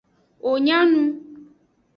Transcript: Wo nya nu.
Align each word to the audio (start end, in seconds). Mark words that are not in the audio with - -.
Wo 0.43 0.51
nya 0.65 0.79
nu. 0.89 1.03